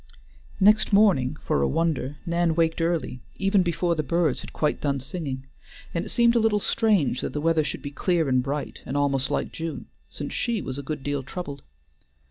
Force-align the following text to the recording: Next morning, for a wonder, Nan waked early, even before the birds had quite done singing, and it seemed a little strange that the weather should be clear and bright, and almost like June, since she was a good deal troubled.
Next 0.59 0.91
morning, 0.91 1.37
for 1.43 1.61
a 1.61 1.67
wonder, 1.67 2.17
Nan 2.25 2.55
waked 2.55 2.81
early, 2.81 3.21
even 3.37 3.61
before 3.61 3.93
the 3.93 4.01
birds 4.01 4.39
had 4.41 4.51
quite 4.51 4.81
done 4.81 4.99
singing, 4.99 5.45
and 5.93 6.03
it 6.03 6.09
seemed 6.09 6.35
a 6.35 6.39
little 6.39 6.59
strange 6.59 7.21
that 7.21 7.33
the 7.33 7.39
weather 7.39 7.63
should 7.63 7.83
be 7.83 7.91
clear 7.91 8.27
and 8.27 8.41
bright, 8.41 8.81
and 8.83 8.97
almost 8.97 9.29
like 9.29 9.51
June, 9.51 9.85
since 10.09 10.33
she 10.33 10.59
was 10.59 10.79
a 10.79 10.81
good 10.81 11.03
deal 11.03 11.21
troubled. 11.21 11.61